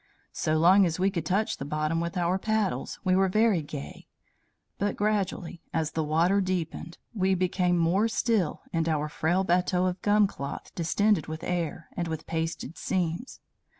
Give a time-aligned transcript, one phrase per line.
[0.33, 4.07] So long as we could touch the bottom with our paddles, we were very gay;
[4.79, 10.01] but gradually, as the water deepened, we became more still in our frail bateau of
[10.01, 13.41] gum cloth distended with air, and with pasted seams.